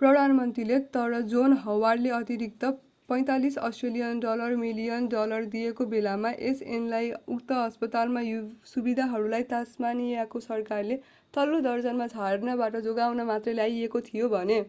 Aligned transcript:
प्रधानमन्त्रीले 0.00 0.78
तर 0.94 1.20
जोन 1.28 1.54
हवार्डले 1.60 2.10
अतिरिक्त 2.16 2.66
aud$45 3.08 4.58
मिलियन 4.64 5.08
डलर 5.14 5.48
दिएको 5.54 5.86
बेलामा 5.94 6.34
यस 6.40 6.60
ऐनलाई 6.74 7.10
उक्त 7.36 7.56
अस्पतालका 7.60 8.44
सुविधाहरूलाई 8.74 9.48
तास्मानीयाको 9.56 10.46
सरकारले 10.50 11.02
तल्लो 11.34 11.64
दर्जामा 11.70 12.12
झर्नबाट 12.14 12.80
जोगाउन 12.88 13.28
मात्रै 13.34 13.60
ल्याइएको 13.60 14.08
थियो 14.08 14.32
भने। 14.38 14.64